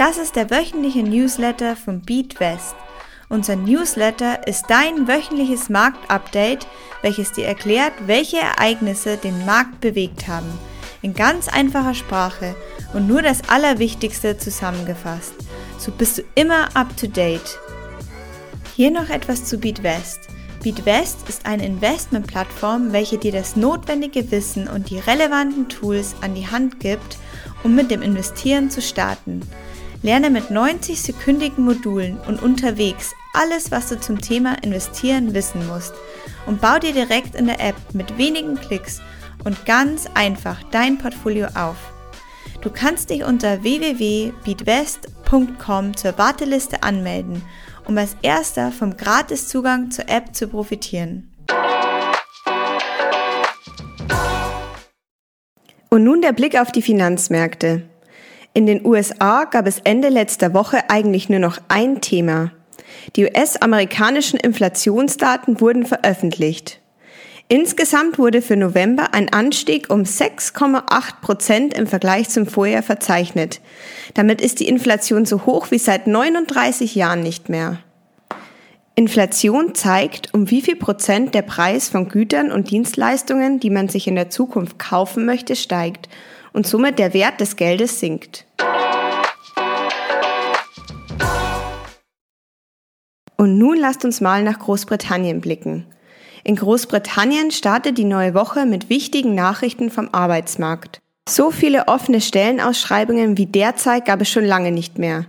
Das 0.00 0.16
ist 0.16 0.34
der 0.34 0.48
wöchentliche 0.48 1.02
Newsletter 1.02 1.76
von 1.76 2.00
BeatWest. 2.00 2.74
Unser 3.28 3.54
Newsletter 3.54 4.48
ist 4.48 4.64
dein 4.68 5.06
wöchentliches 5.06 5.68
Marktupdate, 5.68 6.66
welches 7.02 7.32
dir 7.32 7.44
erklärt, 7.44 7.92
welche 8.06 8.38
Ereignisse 8.38 9.18
den 9.18 9.44
Markt 9.44 9.82
bewegt 9.82 10.26
haben. 10.26 10.50
In 11.02 11.12
ganz 11.12 11.48
einfacher 11.48 11.92
Sprache 11.92 12.56
und 12.94 13.08
nur 13.08 13.20
das 13.20 13.50
Allerwichtigste 13.50 14.38
zusammengefasst. 14.38 15.34
So 15.76 15.92
bist 15.92 16.16
du 16.16 16.22
immer 16.34 16.74
up 16.74 16.96
to 16.96 17.06
date. 17.06 17.58
Hier 18.76 18.90
noch 18.90 19.10
etwas 19.10 19.44
zu 19.44 19.58
BeatWest. 19.58 20.20
BeatWest 20.62 21.28
ist 21.28 21.44
eine 21.44 21.66
Investmentplattform, 21.66 22.94
welche 22.94 23.18
dir 23.18 23.32
das 23.32 23.54
notwendige 23.54 24.30
Wissen 24.30 24.66
und 24.66 24.88
die 24.88 24.98
relevanten 24.98 25.68
Tools 25.68 26.14
an 26.22 26.34
die 26.34 26.46
Hand 26.46 26.80
gibt, 26.80 27.18
um 27.64 27.74
mit 27.74 27.90
dem 27.90 28.00
Investieren 28.00 28.70
zu 28.70 28.80
starten. 28.80 29.42
Lerne 30.02 30.30
mit 30.30 30.44
90-sekündigen 30.44 31.60
Modulen 31.60 32.18
und 32.26 32.42
unterwegs 32.42 33.12
alles, 33.34 33.70
was 33.70 33.90
du 33.90 34.00
zum 34.00 34.18
Thema 34.20 34.54
Investieren 34.62 35.34
wissen 35.34 35.66
musst 35.66 35.92
und 36.46 36.62
bau 36.62 36.78
dir 36.78 36.92
direkt 36.92 37.34
in 37.34 37.46
der 37.46 37.60
App 37.60 37.76
mit 37.92 38.16
wenigen 38.16 38.54
Klicks 38.56 39.02
und 39.44 39.66
ganz 39.66 40.06
einfach 40.14 40.62
dein 40.70 40.96
Portfolio 40.98 41.48
auf. 41.54 41.76
Du 42.62 42.70
kannst 42.70 43.10
dich 43.10 43.24
unter 43.24 43.62
www.beatwest.com 43.62 45.96
zur 45.96 46.16
Warteliste 46.18 46.82
anmelden, 46.82 47.42
um 47.86 47.98
als 47.98 48.16
erster 48.22 48.72
vom 48.72 48.96
Gratiszugang 48.96 49.90
zur 49.90 50.08
App 50.08 50.34
zu 50.34 50.48
profitieren. 50.48 51.30
Und 55.90 56.04
nun 56.04 56.22
der 56.22 56.32
Blick 56.32 56.58
auf 56.58 56.72
die 56.72 56.82
Finanzmärkte. 56.82 57.89
In 58.60 58.66
den 58.66 58.84
USA 58.84 59.44
gab 59.44 59.66
es 59.66 59.78
Ende 59.84 60.10
letzter 60.10 60.52
Woche 60.52 60.90
eigentlich 60.90 61.30
nur 61.30 61.38
noch 61.38 61.56
ein 61.68 62.02
Thema. 62.02 62.52
Die 63.16 63.24
US-amerikanischen 63.24 64.38
Inflationsdaten 64.38 65.62
wurden 65.62 65.86
veröffentlicht. 65.86 66.78
Insgesamt 67.48 68.18
wurde 68.18 68.42
für 68.42 68.58
November 68.58 69.14
ein 69.14 69.32
Anstieg 69.32 69.88
um 69.88 70.02
6,8 70.02 70.82
Prozent 71.22 71.72
im 71.72 71.86
Vergleich 71.86 72.28
zum 72.28 72.46
Vorjahr 72.46 72.82
verzeichnet. 72.82 73.62
Damit 74.12 74.42
ist 74.42 74.60
die 74.60 74.68
Inflation 74.68 75.24
so 75.24 75.46
hoch 75.46 75.70
wie 75.70 75.78
seit 75.78 76.06
39 76.06 76.94
Jahren 76.94 77.22
nicht 77.22 77.48
mehr. 77.48 77.78
Inflation 78.94 79.74
zeigt, 79.74 80.34
um 80.34 80.50
wie 80.50 80.60
viel 80.60 80.76
Prozent 80.76 81.34
der 81.34 81.40
Preis 81.40 81.88
von 81.88 82.10
Gütern 82.10 82.52
und 82.52 82.70
Dienstleistungen, 82.70 83.58
die 83.58 83.70
man 83.70 83.88
sich 83.88 84.06
in 84.06 84.16
der 84.16 84.28
Zukunft 84.28 84.78
kaufen 84.78 85.24
möchte, 85.24 85.56
steigt 85.56 86.10
und 86.52 86.66
somit 86.66 86.98
der 86.98 87.14
Wert 87.14 87.40
des 87.40 87.56
Geldes 87.56 88.00
sinkt. 88.00 88.46
Und 93.36 93.56
nun 93.56 93.78
lasst 93.78 94.04
uns 94.04 94.20
mal 94.20 94.42
nach 94.42 94.58
Großbritannien 94.58 95.40
blicken. 95.40 95.86
In 96.44 96.56
Großbritannien 96.56 97.50
startet 97.50 97.96
die 97.96 98.04
neue 98.04 98.34
Woche 98.34 98.66
mit 98.66 98.90
wichtigen 98.90 99.34
Nachrichten 99.34 99.90
vom 99.90 100.08
Arbeitsmarkt. 100.12 101.00
So 101.30 101.52
viele 101.52 101.86
offene 101.86 102.20
Stellenausschreibungen 102.20 103.38
wie 103.38 103.46
derzeit 103.46 104.04
gab 104.04 104.20
es 104.20 104.28
schon 104.28 104.44
lange 104.44 104.72
nicht 104.72 104.98
mehr. 104.98 105.26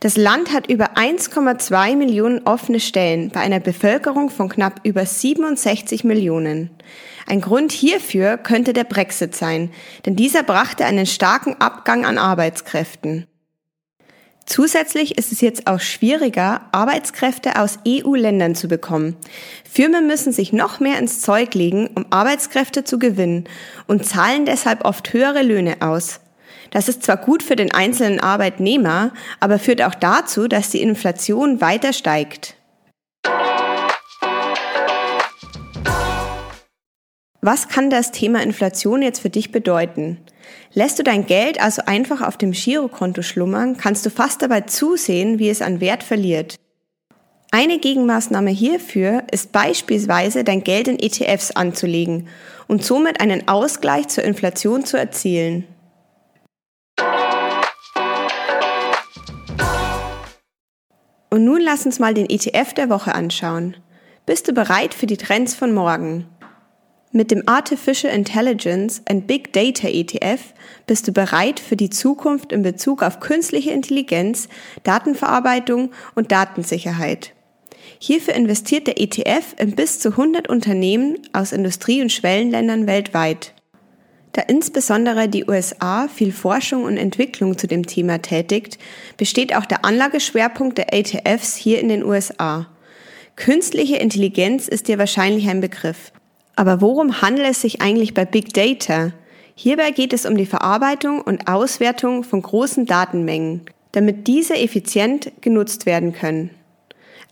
Das 0.00 0.16
Land 0.16 0.52
hat 0.52 0.68
über 0.68 0.96
1,2 0.96 1.94
Millionen 1.94 2.44
offene 2.44 2.80
Stellen 2.80 3.30
bei 3.30 3.38
einer 3.38 3.60
Bevölkerung 3.60 4.30
von 4.30 4.48
knapp 4.48 4.80
über 4.82 5.06
67 5.06 6.02
Millionen. 6.02 6.70
Ein 7.28 7.40
Grund 7.40 7.70
hierfür 7.70 8.36
könnte 8.36 8.72
der 8.72 8.82
Brexit 8.82 9.36
sein, 9.36 9.70
denn 10.04 10.16
dieser 10.16 10.42
brachte 10.42 10.86
einen 10.86 11.06
starken 11.06 11.54
Abgang 11.60 12.04
an 12.04 12.18
Arbeitskräften. 12.18 13.28
Zusätzlich 14.46 15.16
ist 15.16 15.32
es 15.32 15.40
jetzt 15.40 15.66
auch 15.66 15.80
schwieriger, 15.80 16.62
Arbeitskräfte 16.72 17.58
aus 17.58 17.78
EU-Ländern 17.88 18.54
zu 18.54 18.68
bekommen. 18.68 19.16
Firmen 19.70 20.06
müssen 20.06 20.32
sich 20.32 20.52
noch 20.52 20.80
mehr 20.80 20.98
ins 20.98 21.22
Zeug 21.22 21.54
legen, 21.54 21.88
um 21.94 22.06
Arbeitskräfte 22.10 22.84
zu 22.84 22.98
gewinnen 22.98 23.44
und 23.86 24.04
zahlen 24.04 24.44
deshalb 24.44 24.84
oft 24.84 25.12
höhere 25.12 25.42
Löhne 25.42 25.76
aus. 25.80 26.20
Das 26.70 26.88
ist 26.88 27.04
zwar 27.04 27.16
gut 27.16 27.42
für 27.42 27.56
den 27.56 27.72
einzelnen 27.72 28.20
Arbeitnehmer, 28.20 29.12
aber 29.40 29.58
führt 29.58 29.80
auch 29.80 29.94
dazu, 29.94 30.48
dass 30.48 30.70
die 30.70 30.82
Inflation 30.82 31.60
weiter 31.60 31.92
steigt. 31.92 32.56
Was 37.46 37.68
kann 37.68 37.90
das 37.90 38.10
Thema 38.10 38.42
Inflation 38.42 39.02
jetzt 39.02 39.20
für 39.20 39.28
dich 39.28 39.52
bedeuten? 39.52 40.16
Lässt 40.72 40.98
du 40.98 41.02
dein 41.02 41.26
Geld 41.26 41.62
also 41.62 41.82
einfach 41.84 42.22
auf 42.22 42.38
dem 42.38 42.52
Girokonto 42.52 43.20
schlummern, 43.20 43.76
kannst 43.76 44.06
du 44.06 44.08
fast 44.08 44.40
dabei 44.40 44.62
zusehen, 44.62 45.38
wie 45.38 45.50
es 45.50 45.60
an 45.60 45.82
Wert 45.82 46.02
verliert. 46.02 46.56
Eine 47.50 47.78
Gegenmaßnahme 47.78 48.48
hierfür 48.48 49.24
ist 49.30 49.52
beispielsweise 49.52 50.42
dein 50.42 50.64
Geld 50.64 50.88
in 50.88 50.98
ETFs 50.98 51.50
anzulegen 51.50 52.28
und 52.66 52.82
somit 52.82 53.20
einen 53.20 53.46
Ausgleich 53.46 54.08
zur 54.08 54.24
Inflation 54.24 54.86
zu 54.86 54.96
erzielen. 54.96 55.64
Und 61.28 61.44
nun 61.44 61.60
lass 61.60 61.84
uns 61.84 61.98
mal 61.98 62.14
den 62.14 62.30
ETF 62.30 62.72
der 62.72 62.88
Woche 62.88 63.14
anschauen. 63.14 63.76
Bist 64.24 64.48
du 64.48 64.54
bereit 64.54 64.94
für 64.94 65.04
die 65.04 65.18
Trends 65.18 65.54
von 65.54 65.74
morgen? 65.74 66.26
Mit 67.16 67.30
dem 67.30 67.44
Artificial 67.46 68.12
Intelligence 68.12 69.00
and 69.08 69.28
Big 69.28 69.52
Data 69.52 69.86
ETF 69.86 70.52
bist 70.88 71.06
du 71.06 71.12
bereit 71.12 71.60
für 71.60 71.76
die 71.76 71.88
Zukunft 71.88 72.50
in 72.50 72.62
Bezug 72.62 73.04
auf 73.04 73.20
künstliche 73.20 73.70
Intelligenz, 73.70 74.48
Datenverarbeitung 74.82 75.92
und 76.16 76.32
Datensicherheit. 76.32 77.32
Hierfür 78.00 78.34
investiert 78.34 78.88
der 78.88 79.00
ETF 79.00 79.54
in 79.58 79.76
bis 79.76 80.00
zu 80.00 80.08
100 80.08 80.48
Unternehmen 80.48 81.18
aus 81.32 81.52
Industrie- 81.52 82.02
und 82.02 82.10
Schwellenländern 82.10 82.88
weltweit. 82.88 83.54
Da 84.32 84.42
insbesondere 84.42 85.28
die 85.28 85.44
USA 85.48 86.08
viel 86.08 86.32
Forschung 86.32 86.82
und 86.82 86.96
Entwicklung 86.96 87.56
zu 87.56 87.68
dem 87.68 87.86
Thema 87.86 88.22
tätigt, 88.22 88.76
besteht 89.16 89.54
auch 89.54 89.66
der 89.66 89.84
Anlageschwerpunkt 89.84 90.78
der 90.78 90.92
ETFs 90.92 91.54
hier 91.54 91.78
in 91.78 91.88
den 91.88 92.02
USA. 92.02 92.66
Künstliche 93.36 93.98
Intelligenz 93.98 94.66
ist 94.66 94.88
dir 94.88 94.98
wahrscheinlich 94.98 95.48
ein 95.48 95.60
Begriff. 95.60 96.10
Aber 96.56 96.80
worum 96.80 97.20
handelt 97.20 97.48
es 97.48 97.60
sich 97.60 97.80
eigentlich 97.80 98.14
bei 98.14 98.24
Big 98.24 98.52
Data? 98.52 99.12
Hierbei 99.54 99.90
geht 99.90 100.12
es 100.12 100.26
um 100.26 100.36
die 100.36 100.46
Verarbeitung 100.46 101.20
und 101.20 101.48
Auswertung 101.48 102.24
von 102.24 102.42
großen 102.42 102.86
Datenmengen, 102.86 103.62
damit 103.92 104.26
diese 104.26 104.56
effizient 104.56 105.30
genutzt 105.40 105.86
werden 105.86 106.12
können. 106.12 106.50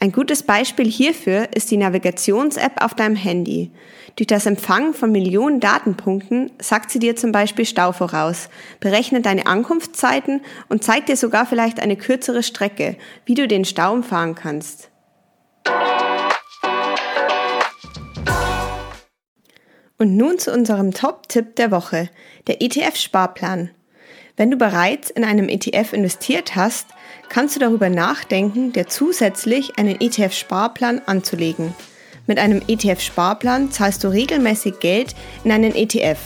Ein 0.01 0.11
gutes 0.11 0.43
Beispiel 0.43 0.91
hierfür 0.91 1.49
ist 1.55 1.71
die 1.71 1.77
Navigations-App 1.77 2.83
auf 2.83 2.95
deinem 2.95 3.15
Handy. 3.15 3.71
Durch 4.17 4.27
das 4.27 4.47
Empfangen 4.47 4.95
von 4.95 5.13
Millionen 5.13 5.61
Datenpunkten 5.61 6.51
sagt 6.61 6.91
sie 6.91 6.99
dir 6.99 7.15
zum 7.15 7.31
Beispiel 7.31 7.65
Stau 7.65 7.93
voraus, 7.93 8.49
berechnet 8.81 9.27
deine 9.27 9.47
Ankunftszeiten 9.47 10.41
und 10.69 10.83
zeigt 10.83 11.09
dir 11.09 11.17
sogar 11.17 11.47
vielleicht 11.47 11.81
eine 11.81 11.97
kürzere 11.97 12.43
Strecke, 12.43 12.97
wie 13.27 13.35
du 13.35 13.47
den 13.47 13.65
Stau 13.65 13.93
umfahren 13.93 14.35
kannst. 14.35 14.92
Und 20.03 20.17
nun 20.17 20.37
zu 20.37 20.53
unserem 20.53 20.93
Top-Tipp 20.93 21.55
der 21.55 21.71
Woche, 21.71 22.11
der 22.49 22.61
ETF-Sparplan. 22.61 23.71
Wenn 24.37 24.51
du 24.51 24.57
bereits 24.57 25.11
in 25.11 25.23
einem 25.23 25.49
ETF 25.49 25.93
investiert 25.93 26.57
hast, 26.57 26.89
kannst 27.29 27.55
du 27.55 27.61
darüber 27.61 27.89
nachdenken, 27.89 28.73
dir 28.73 28.89
zusätzlich 28.89 29.79
einen 29.79 30.01
ETF-Sparplan 30.01 31.03
anzulegen. 31.07 31.73
Mit 32.27 32.41
einem 32.41 32.63
ETF-Sparplan 32.67 33.71
zahlst 33.71 34.03
du 34.03 34.09
regelmäßig 34.09 34.81
Geld 34.81 35.15
in 35.45 35.53
einen 35.53 35.73
ETF. 35.73 36.19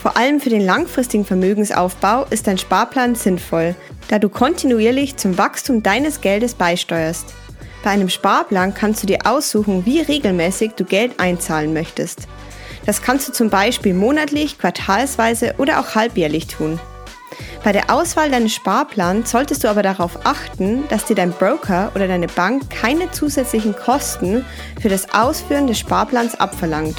Vor 0.00 0.16
allem 0.16 0.40
für 0.40 0.48
den 0.48 0.64
langfristigen 0.64 1.26
Vermögensaufbau 1.26 2.24
ist 2.30 2.46
dein 2.46 2.56
Sparplan 2.56 3.14
sinnvoll, 3.14 3.74
da 4.08 4.20
du 4.20 4.30
kontinuierlich 4.30 5.18
zum 5.18 5.36
Wachstum 5.36 5.82
deines 5.82 6.22
Geldes 6.22 6.54
beisteuerst. 6.54 7.26
Bei 7.84 7.90
einem 7.90 8.08
Sparplan 8.08 8.72
kannst 8.72 9.02
du 9.02 9.06
dir 9.06 9.26
aussuchen, 9.26 9.84
wie 9.84 10.00
regelmäßig 10.00 10.72
du 10.76 10.86
Geld 10.86 11.20
einzahlen 11.20 11.74
möchtest. 11.74 12.26
Das 12.86 13.02
kannst 13.02 13.28
du 13.28 13.32
zum 13.32 13.50
Beispiel 13.50 13.94
monatlich, 13.94 14.58
quartalsweise 14.58 15.54
oder 15.58 15.80
auch 15.80 15.94
halbjährlich 15.94 16.46
tun. 16.46 16.80
Bei 17.64 17.72
der 17.72 17.90
Auswahl 17.90 18.30
deines 18.30 18.54
Sparplans 18.54 19.30
solltest 19.30 19.62
du 19.62 19.68
aber 19.68 19.82
darauf 19.82 20.26
achten, 20.26 20.88
dass 20.88 21.04
dir 21.04 21.14
dein 21.14 21.32
Broker 21.32 21.92
oder 21.94 22.08
deine 22.08 22.26
Bank 22.26 22.70
keine 22.70 23.10
zusätzlichen 23.12 23.76
Kosten 23.76 24.44
für 24.80 24.88
das 24.88 25.14
Ausführen 25.14 25.68
des 25.68 25.78
Sparplans 25.78 26.38
abverlangt. 26.40 26.96